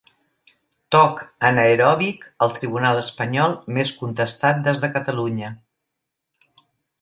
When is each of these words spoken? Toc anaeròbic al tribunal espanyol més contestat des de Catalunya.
Toc 0.93 1.19
anaeròbic 1.49 2.25
al 2.45 2.55
tribunal 2.55 3.01
espanyol 3.03 3.53
més 3.79 3.93
contestat 4.01 4.65
des 4.69 4.83
de 4.87 4.91
Catalunya. 4.97 5.53